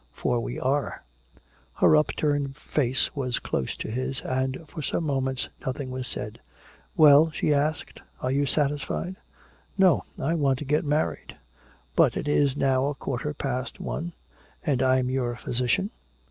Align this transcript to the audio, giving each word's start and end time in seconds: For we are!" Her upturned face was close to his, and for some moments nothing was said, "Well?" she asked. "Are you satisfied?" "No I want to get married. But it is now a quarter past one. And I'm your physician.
For 0.15 0.39
we 0.39 0.59
are!" 0.59 1.03
Her 1.75 1.95
upturned 1.95 2.55
face 2.55 3.15
was 3.15 3.37
close 3.37 3.75
to 3.77 3.91
his, 3.91 4.21
and 4.21 4.65
for 4.67 4.81
some 4.81 5.03
moments 5.03 5.47
nothing 5.63 5.91
was 5.91 6.07
said, 6.07 6.39
"Well?" 6.97 7.29
she 7.29 7.53
asked. 7.53 8.01
"Are 8.19 8.31
you 8.31 8.47
satisfied?" 8.47 9.17
"No 9.77 10.01
I 10.17 10.33
want 10.33 10.57
to 10.57 10.65
get 10.65 10.85
married. 10.85 11.37
But 11.95 12.17
it 12.17 12.27
is 12.27 12.57
now 12.57 12.87
a 12.87 12.95
quarter 12.95 13.35
past 13.35 13.79
one. 13.79 14.13
And 14.63 14.81
I'm 14.81 15.11
your 15.11 15.35
physician. 15.35 15.91